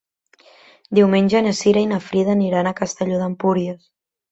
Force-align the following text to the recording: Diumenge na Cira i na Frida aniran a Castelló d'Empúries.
Diumenge 0.99 1.41
na 1.49 1.51
Cira 1.59 1.85
i 1.87 1.91
na 1.93 2.01
Frida 2.07 2.35
aniran 2.39 2.73
a 2.73 2.75
Castelló 2.83 3.23
d'Empúries. 3.23 3.89